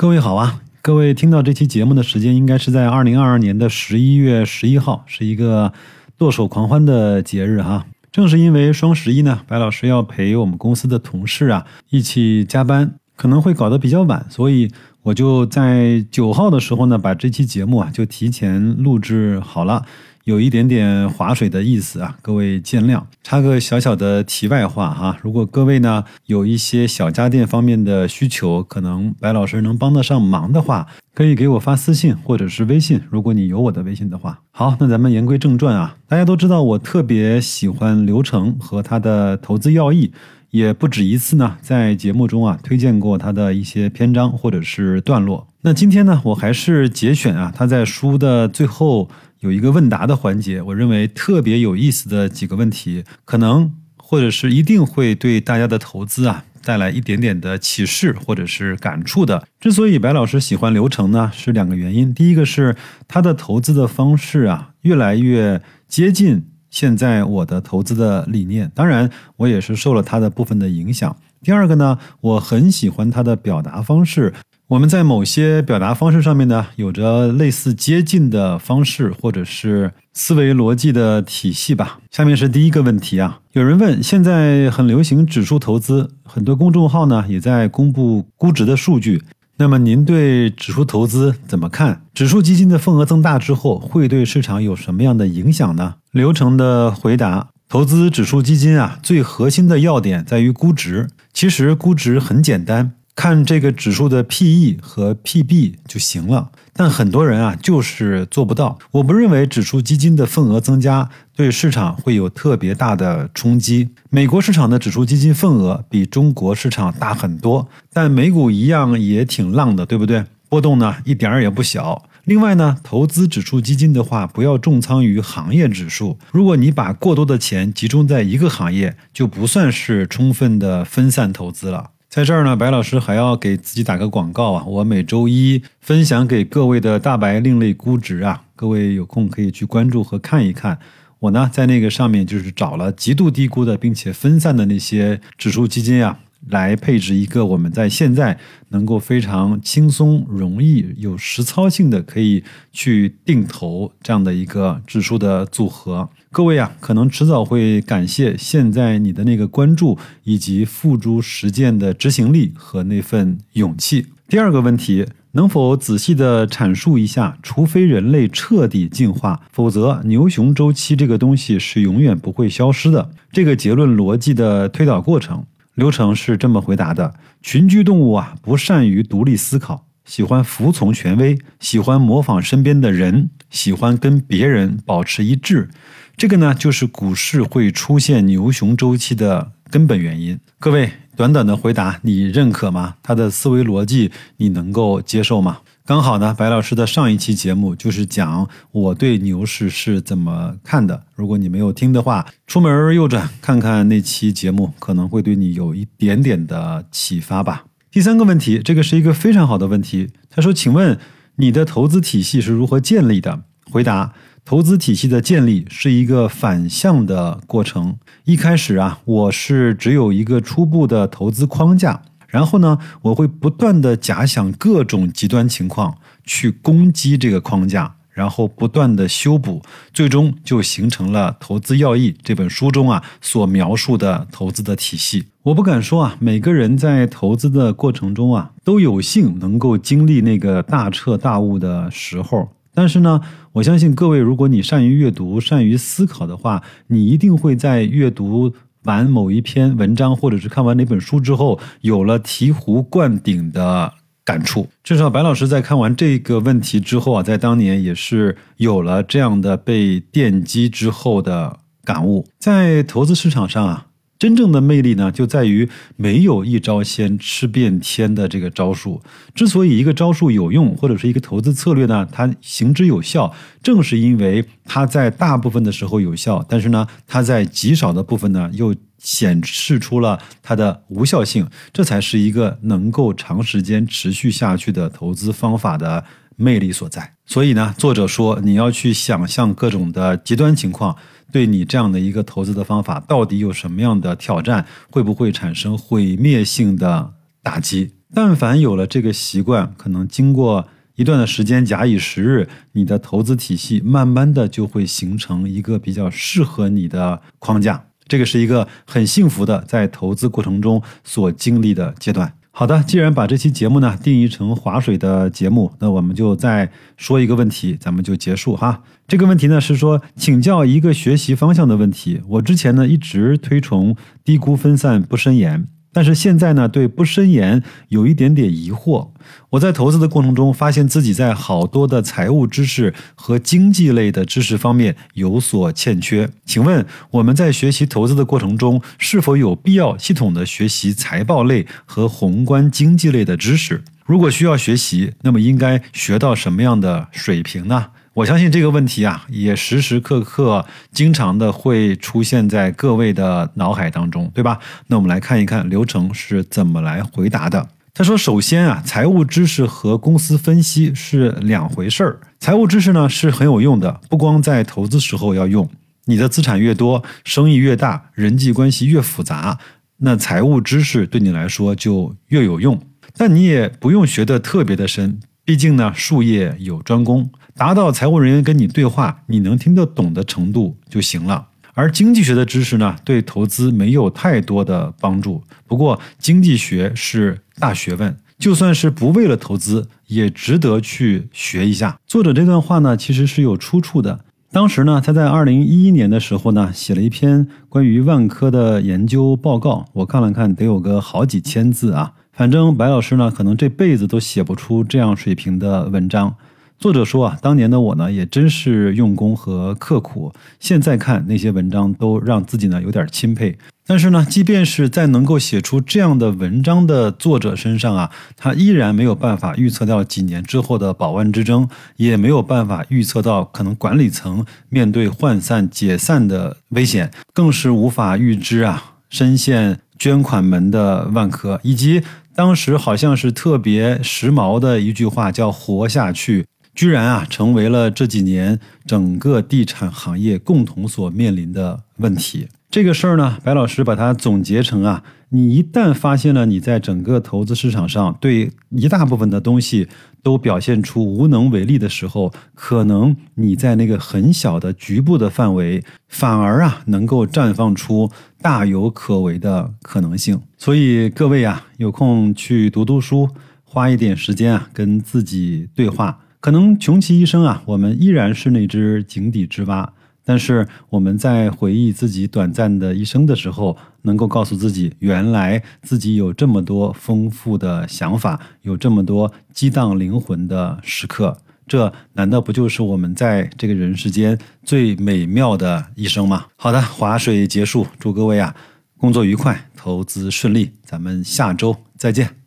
[0.00, 0.62] 各位好啊！
[0.80, 5.74] 各位听到这期节目的时间应该是在二零二二年的十一月十一号，是一个
[6.16, 7.84] 剁手狂欢的节日哈。
[8.10, 14.70] 正是因为双十一呢，白老师要陪我们公司的同事啊一起加班，可能会搞得比较晚，所以
[15.02, 19.84] 我就在九号的时候呢，把这期节目啊就提前录制好了。
[20.30, 23.02] 有一点点划水的意思啊，各位见谅。
[23.24, 33.00] 插个小小的题外话哈，如果各位呢有一些小家电方面的需求，可能白老师能帮得上忙的话，可以给我发私信或者是微信。
[33.10, 35.96] 如果你有我的微信的话，好，那咱们言归正传啊。
[36.06, 40.12] 大家都知道我特别喜欢流程和它的投资要义。
[40.50, 45.46] 也不止一次呢，在节目中啊推荐过他的一些篇章或者是段落。
[45.60, 49.08] 那今天呢，我还是节选啊他在书的最后
[49.40, 59.46] 有一个问答的环节，我认为特别有意思的几个问题，可能或者是一定会对大家的投资啊带来一点点的启示或者是感触的。
[59.58, 62.12] 之所以白老师喜欢流程呢，是两个原因。
[62.12, 62.76] 第一个是
[63.08, 66.46] 他的投资的方式啊越来越接近。
[66.68, 71.16] 现在我的投资的理念，当然我也是受了他的部分的影响。
[71.42, 74.32] 第二个呢，我很喜欢他的表达方式。
[74.70, 81.98] 我们在某些表达方式上面呢，有着类似接近的方式，或者是思维逻辑的体系吧。
[82.12, 89.24] 下面是第一个问题啊，有人问：现在很流行指数投资，很多公众号呢也在公布估值的数据。
[89.56, 92.02] 那么您对指数投资怎么看？
[92.14, 95.96] 指数基金的份额增大之后，会对市场有什么样的影响呢？
[96.12, 101.08] 流程的回答：投资指数基金啊，最核心的要点在于估值。
[101.32, 102.92] 其实估值很简单。
[103.20, 108.78] 看这个指数的 P/E 和 P/B 就行了，但很多人啊就是做不到。
[108.92, 113.90] 我不认为指数基金的份额增加对市场会有特别大的冲击。
[114.08, 120.24] 美国市场的指数基金份额比中国市场大很多，但美股一样也挺浪的，对不对？
[120.48, 122.02] 波动呢一点儿也不小。
[122.24, 126.18] 另外呢，投资指数基金的话，不要重仓于行业指数。
[126.32, 131.90] 如果你把过多的钱集中在一个行业，就不算是充分的分散投资了。
[132.10, 134.64] 在这儿呢，白老师还要给自己打个广告啊！
[134.66, 140.76] 我每周一分享给各位的大白另类估值啊，各位有空可以去关注和看一看。
[141.20, 146.18] 我呢，在那个上面就是找了极度低估的，并且分散的那些指数基金啊。
[146.48, 148.38] 来配置一个我们在现在
[148.70, 152.42] 能够非常轻松、容易、有实操性的可以
[152.72, 156.08] 去定投这样的一个指数的组合。
[156.30, 164.06] 各位啊，可能迟早会感谢现在你的那个关注以及付诸实践的执行力和那份勇气。
[164.28, 167.36] 第二个问题，能否仔细的阐述一下？
[167.42, 173.10] 除非人类彻底进化，否则牛熊周期这个东西是永远不会消失的。
[173.32, 175.44] 这个结论逻辑的推导过程。
[175.74, 185.70] 流程是这么回答的：群居动物啊，不善于独立思考，喜欢服从权威，喜欢模仿身边的人，喜欢跟别人保持一致。
[186.16, 190.38] 这个呢，就是股市会出现牛熊周期的根本原因。
[190.58, 192.96] 各位，短短的回答，你认可吗？
[193.02, 195.60] 他的思维逻辑，你能够接受吗？
[195.90, 201.02] 刚好呢，白老师的上一期节目就是讲我对牛市是怎么看的。
[201.16, 207.64] 如果你没有听的话，出门右转看看那期节目，可能会对你有一点点的启发吧。
[207.90, 210.10] 第三个问题，这个是一个非常好的问题。
[210.30, 210.96] 他说：“请问
[211.38, 214.12] 你的投资体系是如何建立的？”回答：
[214.44, 217.96] 投资体系的建立是一个反向的过程。
[218.26, 222.02] 一开始啊，我是只有一个初步的投资框架。
[222.30, 229.60] 然后呢，我会不断的假想各种极端情况，去攻击这个框架，然后不断的修补，
[229.92, 235.26] 最终就形成了《投资要义》这本书中啊所描述的投资的体系。
[235.42, 243.20] 我不敢说啊，每个人在投资的过程中啊都有幸能够经历那个大彻大悟的时候，但是呢，
[243.54, 248.54] 我相信各位，如果你善于阅读、善于思考的话，你一定会在阅读。
[248.84, 253.92] 完某一篇文章，或者是看完哪本书之后，有了醍醐灌顶的
[254.24, 254.68] 感触。
[254.82, 262.26] 至少白老师在看完这个问题之后啊，在当年也是有了这样的被电击之后的感悟。
[262.38, 263.86] 在投资市场上啊。
[264.20, 269.00] 真正的魅力呢，就在于没有一招鲜吃遍天的这个招数。
[269.34, 273.32] 之所以一个招数有用，或者是一个投资策略呢，它行之有效，
[273.62, 281.48] 正是因为它在大部分的时候有效，但是呢，它在极少的部分呢，又显示出了它的无效性。
[281.72, 286.04] 这才是一个能够长时间持续下去的投资方法的
[286.40, 287.14] 魅力所在。
[287.26, 290.96] 所以呢，作者说你要去想象各种的极端情况。
[291.32, 294.66] 对你这样的一个投资的方法，到底有什么样的挑战？
[294.90, 297.92] 会不会产生毁灭性的打击？
[298.12, 300.66] 但凡有了这个习惯，可能经过
[300.96, 307.84] 一段的时间，假以时日，你的投资体系慢慢的就会形成一个比较适合你的框架。
[308.08, 312.32] 这个是一个很幸福的在投资过程中所经历的阶段。
[312.52, 318.82] 好的，既然把这期节目呢定义成划水的节目，那我们就再说一个问题，咱们就结束哈。
[319.06, 322.20] 这个问题呢是说，请教一个学习方向的问题。
[322.26, 325.66] 我之前呢一直推崇低估分散不深研。
[325.92, 329.08] 但是现在呢，对不深研有一点点疑惑。
[329.50, 336.30] 我在投资的过程中，发现自己在好多的财务知识和经济类的知识方面有所欠缺。
[336.44, 343.82] 请问我们在学习投资的过程中，是否有必要系统的学习财报类和宏观经济类的知识？
[344.06, 347.88] 如果需要学习，那么应该学到什么样的水平呢？
[348.20, 354.58] 我相信这个问题啊，也时时刻刻、经常的会出现在各位的脑海当中，对吧？
[354.88, 357.66] 那我们来看一看流程是怎么来回答的。
[357.94, 362.20] 他说：“首先啊，财务知识和公司分析是两回事儿。
[362.38, 365.66] 财务知识呢是很有用的，不光在投资时候要用。
[366.04, 369.58] 你的资产越多，生意越大，人际关系越复杂，
[369.98, 372.78] 那财务知识对你来说就越有用。
[373.16, 375.20] 但你也不用学得特别的深，
[375.50, 381.48] 毕竟呢，术业有专攻。”达到财务人员跟你对话，你能听得懂的程度就行了。
[381.74, 385.42] 而经济学的知识呢，对投资没有太多的帮助。
[385.66, 391.98] 不过，经济学是大学问，就算是不为了投资，也值得去学一下。
[392.06, 394.20] 作者这段话呢，其实是有出处的。
[394.52, 399.86] 当时呢，他在二零一一年的时候呢，写了一篇关于万科的研究报告。
[399.94, 402.12] 我看了看，得有个好几千字啊。
[402.40, 406.34] 反正白老师呢，可能这辈子都写不出这样水平的文章。
[406.78, 410.32] 作者说啊，当年的我呢，也真是用功和刻苦。
[410.58, 413.58] 现在看那些文章，都让自己呢有点钦佩。
[413.86, 432.02] 但是呢，即便是在能够写出这样的文章的作者身上啊，他依然没有办法预测到几年之后的保万之争，也没有办法预测到可能管理层面对涣散解散的危险，更是无法预知啊深陷捐款门的万科，以及
[432.34, 436.46] 当时好像是特别时髦的一句话叫“活下去”。
[436.74, 442.48] 居然啊，成为了这几年整个地产行业共同所面临的问题。
[442.70, 449.86] 这个事儿呢，白老师把它总结成啊，你一旦发现了你在整个投资市场上对一大部分的东西
[450.24, 458.10] 都表现出无能为力的时候，可能你在那个很小的局部的范围，反而啊能够绽放出
[458.42, 460.40] 大有可为的可能性。
[460.58, 463.28] 所以各位啊，有空去读读书，
[463.62, 466.18] 花一点时间啊，跟自己对话。
[466.40, 469.92] 可能穷其一生啊，我们依然是那只井底之蛙。
[470.24, 481.36] 但是我们在回忆自己短暂的一生的时候，能够告诉自己，原来自己有这么多丰富的想法，有这么多激荡灵魂的时刻。
[481.66, 486.46] 这难道不就是我们在这个人世间最美妙的一生吗？
[486.56, 488.54] 好的，划水结束，祝各位啊
[488.98, 492.39] 工作愉快，投资顺利，咱们下周再见。